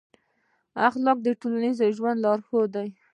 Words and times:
اخلاق 0.87 1.17
د 1.23 1.27
ټولنیز 1.39 1.77
ژوند 1.97 2.21
لارښود 2.23 2.69
دی. 2.75 2.89